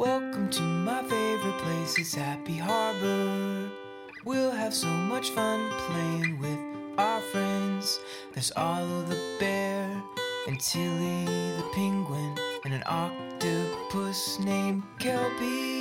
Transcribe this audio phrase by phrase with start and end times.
[0.00, 3.68] Welcome to my favorite place, it's Happy Harbor.
[4.24, 6.58] We'll have so much fun playing with
[6.96, 8.00] our friends.
[8.32, 10.02] There's Olive the bear,
[10.48, 12.34] and Tilly the penguin,
[12.64, 15.79] and an octopus named Kelby.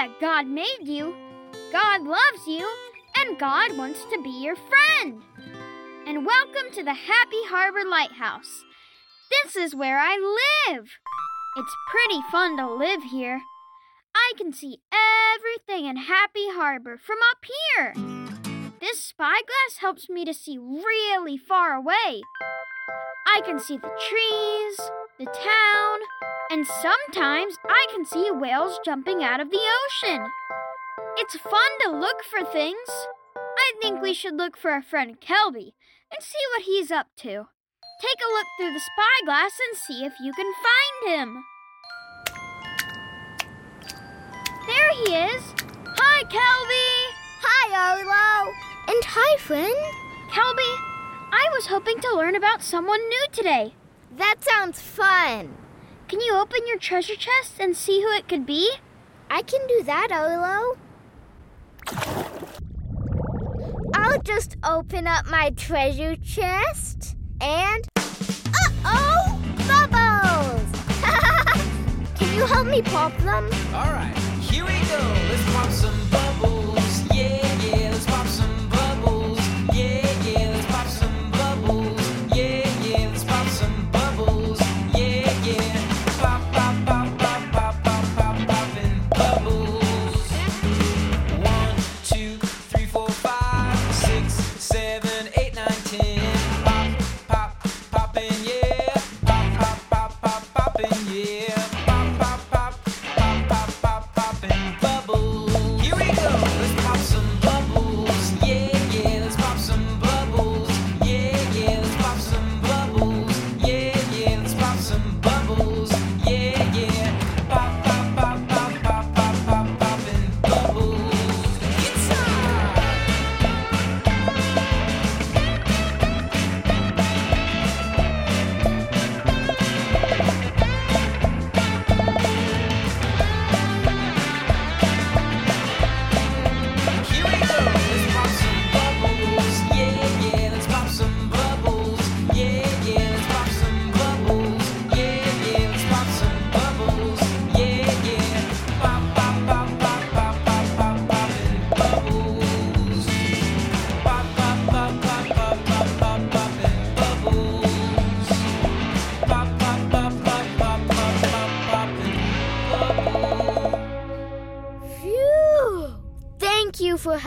[0.00, 1.14] That God made you,
[1.70, 2.66] God loves you,
[3.18, 5.20] and God wants to be your friend.
[6.06, 8.64] And welcome to the Happy Harbor Lighthouse.
[9.30, 10.16] This is where I
[10.70, 10.88] live.
[11.54, 13.42] It's pretty fun to live here.
[14.14, 17.44] I can see everything in Happy Harbor from up
[17.74, 17.92] here.
[18.80, 22.22] This spyglass helps me to see really far away.
[23.26, 25.98] I can see the trees, the town,
[26.50, 30.26] and sometimes I can see whales jumping out of the ocean.
[31.18, 32.88] It's fun to look for things.
[33.36, 35.74] I think we should look for our friend Kelby
[36.10, 37.48] and see what he's up to.
[38.00, 41.44] Take a look through the spyglass and see if you can find him.
[44.66, 45.42] There he is.
[45.84, 47.12] Hi, Kelby.
[47.42, 48.52] Hi, Arlo.
[48.88, 49.76] And hi, friend.
[50.30, 50.72] Kelby,
[51.30, 53.74] I was hoping to learn about someone new today.
[54.16, 55.56] That sounds fun.
[56.08, 58.70] Can you open your treasure chest and see who it could be?
[59.30, 60.76] I can do that, Arlo.
[63.94, 67.86] I'll just open up my treasure chest and.
[67.96, 69.40] Uh oh!
[69.68, 70.98] Bubbles!
[72.18, 73.44] can you help me pop them?
[73.72, 74.98] Alright, here we go.
[75.28, 76.19] Let's pop some bubbles.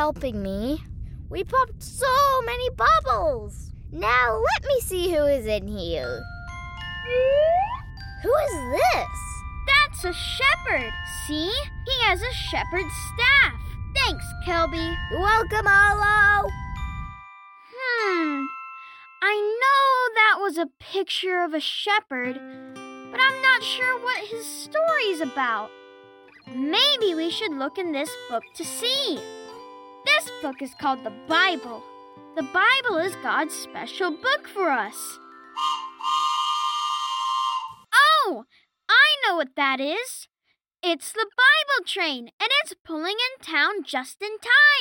[0.00, 0.82] Helping me.
[1.28, 3.70] We popped so many bubbles.
[3.92, 6.22] Now let me see who is in here.
[8.22, 9.18] Who is this?
[9.68, 10.90] That's a shepherd.
[11.26, 11.52] See?
[11.84, 13.60] He has a shepherd's staff.
[13.94, 14.96] Thanks, Kelby.
[15.18, 16.48] Welcome, Arlo.
[17.76, 18.44] Hmm.
[19.20, 22.40] I know that was a picture of a shepherd,
[23.10, 25.68] but I'm not sure what his story's about.
[26.46, 29.20] Maybe we should look in this book to see.
[30.20, 31.82] This book is called the Bible.
[32.36, 35.18] The Bible is God's special book for us.
[37.94, 38.44] Oh,
[38.86, 40.28] I know what that is.
[40.82, 44.32] It's the Bible train, and it's pulling in town just in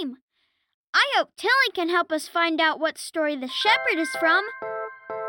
[0.00, 0.16] time.
[0.94, 4.42] I hope Tilly can help us find out what story the shepherd is from.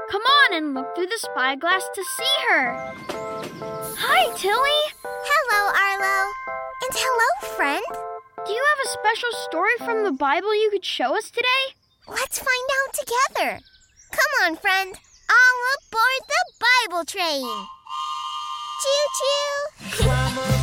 [0.09, 2.93] Come on and look through the spyglass to see her.
[3.99, 4.93] Hi, Tilly.
[5.03, 6.31] Hello, Arlo.
[6.83, 8.16] And hello, friend.
[8.45, 11.73] Do you have a special story from the Bible you could show us today?
[12.07, 13.59] Let's find out together.
[14.11, 14.93] Come on, friend.
[15.29, 16.43] All aboard the
[16.87, 17.67] Bible train.
[18.83, 20.53] Choo choo.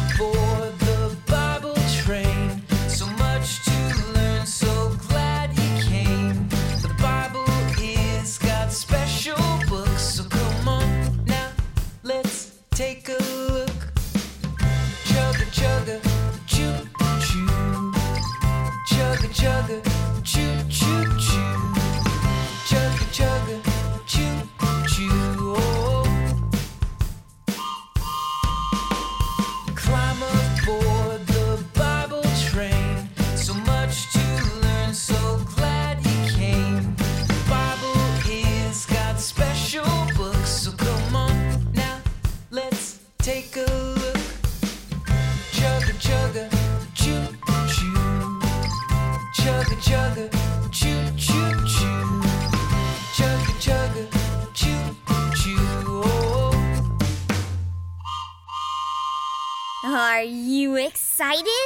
[60.04, 61.64] Are you excited?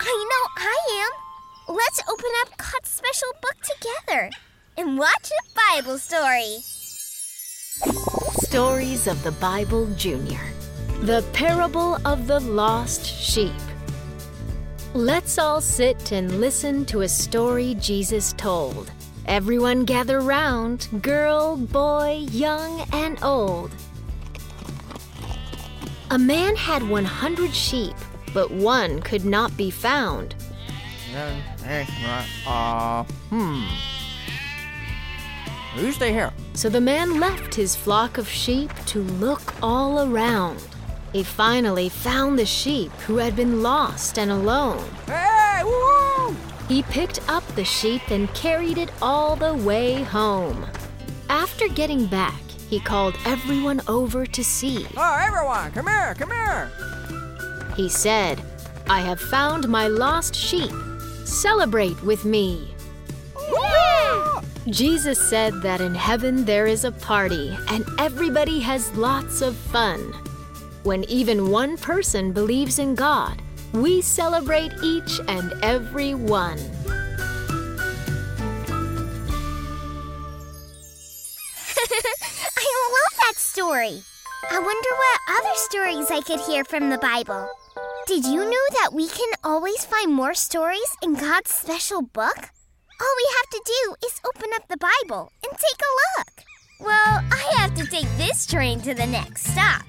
[0.00, 1.76] I know I am.
[1.76, 4.30] Let's open up God's special book together
[4.76, 6.56] and watch a Bible story.
[8.42, 10.40] Stories of the Bible Junior.
[11.02, 13.52] The Parable of the Lost Sheep.
[14.92, 18.90] Let's all sit and listen to a story Jesus told.
[19.26, 23.70] Everyone gather round, girl, boy, young, and old.
[26.16, 27.94] A man had 100 sheep,
[28.32, 30.34] but one could not be found.
[32.46, 33.66] Uh, hmm.
[35.76, 36.32] You stay here.
[36.54, 40.66] So the man left his flock of sheep to look all around.
[41.12, 44.88] He finally found the sheep who had been lost and alone.
[45.04, 45.62] Hey!
[46.66, 50.64] He picked up the sheep and carried it all the way home.
[51.28, 54.86] After getting back, he called everyone over to see.
[54.96, 56.70] Oh, everyone, come here, come here.
[57.76, 58.40] He said,
[58.88, 60.72] I have found my lost sheep.
[61.24, 62.74] Celebrate with me.
[64.68, 70.00] Jesus said that in heaven there is a party and everybody has lots of fun.
[70.82, 73.40] When even one person believes in God,
[73.72, 76.58] we celebrate each and every one.
[83.66, 84.00] Story.
[84.52, 87.48] I wonder what other stories I could hear from the Bible.
[88.06, 92.38] Did you know that we can always find more stories in God's special book?
[93.00, 96.44] All we have to do is open up the Bible and take a look.
[96.78, 99.82] Well, I have to take this train to the next stop.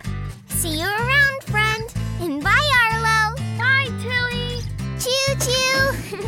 [0.48, 1.84] See you around, friend.
[2.20, 3.36] And bye, Arlo.
[3.60, 4.62] Bye, Tilly.
[4.98, 6.28] Choo choo.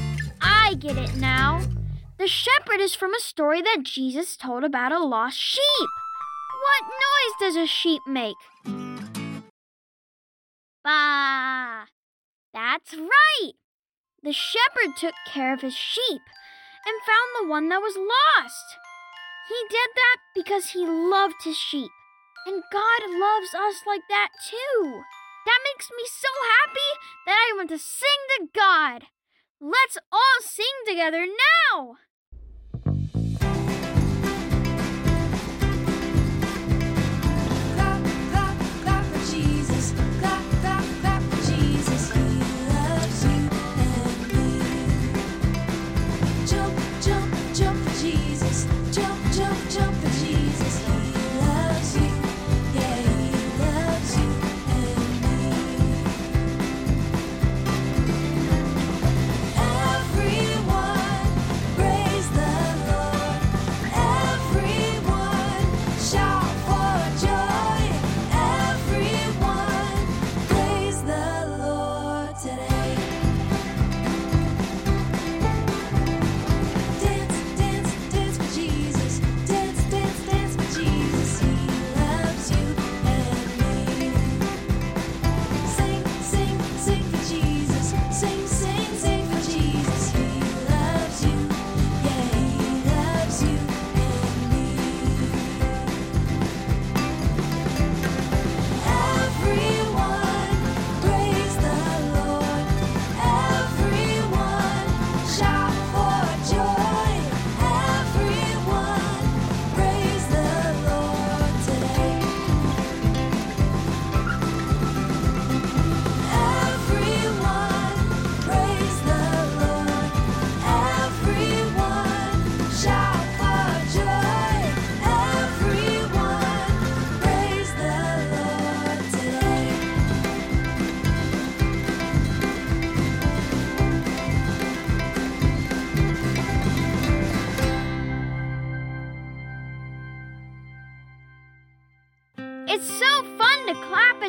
[0.40, 1.62] I get it now.
[2.18, 5.90] The shepherd is from a story that Jesus told about a lost sheep.
[6.64, 8.36] What noise does a sheep make?
[10.82, 11.84] Bah!
[12.54, 13.52] That's right!
[14.22, 16.22] The shepherd took care of his sheep
[16.86, 18.78] and found the one that was lost.
[19.48, 21.90] He did that because he loved his sheep.
[22.46, 25.02] And God loves us like that too.
[25.44, 26.28] That makes me so
[26.64, 26.90] happy
[27.26, 29.04] that I want to sing to God.
[29.60, 31.96] Let's all sing together now!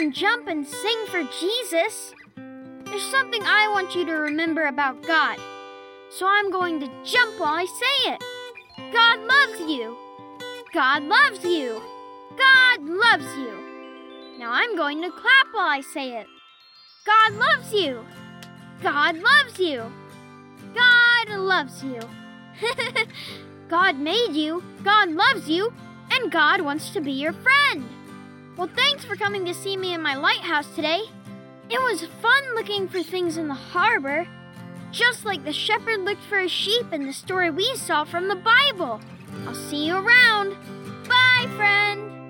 [0.05, 2.13] And jump and sing for Jesus.
[2.35, 5.39] There's something I want you to remember about God.
[6.11, 8.23] So I'm going to jump while I say it.
[8.93, 9.97] God loves you.
[10.75, 11.81] God loves you.
[12.37, 13.57] God loves you.
[14.37, 16.27] Now I'm going to clap while I say it.
[17.03, 18.05] God loves you.
[18.83, 19.91] God loves you.
[20.75, 21.99] God loves you.
[23.69, 25.73] God made you, God loves you,
[26.11, 27.83] and God wants to be your friend.
[28.57, 31.01] Well, thanks for coming to see me in my lighthouse today.
[31.69, 34.25] It was fun looking for things in the harbor,
[34.91, 38.35] just like the shepherd looked for a sheep in the story we saw from the
[38.35, 39.01] Bible.
[39.45, 40.55] I'll see you around.
[41.05, 42.24] Bye, friend.